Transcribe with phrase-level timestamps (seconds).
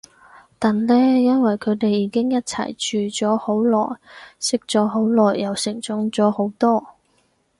[0.57, 3.99] 但呢因為佢哋已經一齊住咗好耐，
[4.39, 6.83] 識咗好耐，又成長咗好多